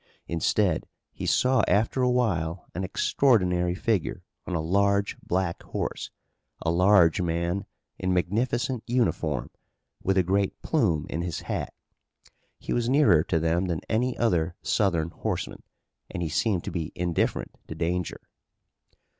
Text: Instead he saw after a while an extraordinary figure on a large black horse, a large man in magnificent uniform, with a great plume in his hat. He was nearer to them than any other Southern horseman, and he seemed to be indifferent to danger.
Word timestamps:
Instead 0.25 0.87
he 1.11 1.27
saw 1.27 1.61
after 1.67 2.01
a 2.01 2.09
while 2.09 2.65
an 2.73 2.83
extraordinary 2.83 3.75
figure 3.75 4.23
on 4.47 4.55
a 4.55 4.59
large 4.59 5.15
black 5.19 5.61
horse, 5.61 6.09
a 6.63 6.71
large 6.71 7.21
man 7.21 7.67
in 7.99 8.11
magnificent 8.11 8.83
uniform, 8.87 9.51
with 10.01 10.17
a 10.17 10.23
great 10.23 10.59
plume 10.63 11.05
in 11.07 11.21
his 11.21 11.41
hat. 11.41 11.71
He 12.57 12.73
was 12.73 12.89
nearer 12.89 13.23
to 13.25 13.39
them 13.39 13.65
than 13.65 13.81
any 13.89 14.17
other 14.17 14.55
Southern 14.63 15.11
horseman, 15.11 15.61
and 16.09 16.23
he 16.23 16.29
seemed 16.29 16.63
to 16.63 16.71
be 16.71 16.91
indifferent 16.95 17.55
to 17.67 17.75
danger. 17.75 18.21